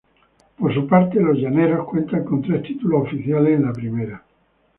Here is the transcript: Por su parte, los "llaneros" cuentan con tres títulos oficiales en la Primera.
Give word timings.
Por 0.57 0.73
su 0.73 0.87
parte, 0.87 1.19
los 1.19 1.37
"llaneros" 1.37 1.85
cuentan 1.87 2.23
con 2.23 2.41
tres 2.41 2.63
títulos 2.63 3.03
oficiales 3.05 3.53
en 3.59 3.65
la 3.67 3.71
Primera. 3.71 4.23